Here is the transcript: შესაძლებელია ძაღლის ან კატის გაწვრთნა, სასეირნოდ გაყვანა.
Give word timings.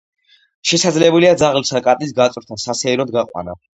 შესაძლებელია 0.69 1.35
ძაღლის 1.41 1.73
ან 1.75 1.83
კატის 1.89 2.15
გაწვრთნა, 2.21 2.59
სასეირნოდ 2.67 3.13
გაყვანა. 3.19 3.57